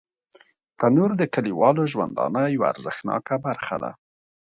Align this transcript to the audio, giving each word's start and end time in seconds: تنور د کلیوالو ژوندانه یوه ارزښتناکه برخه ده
تنور 0.79 1.11
د 1.17 1.23
کلیوالو 1.33 1.83
ژوندانه 1.91 2.41
یوه 2.55 2.67
ارزښتناکه 2.73 3.35
برخه 3.45 3.75
ده 3.83 3.91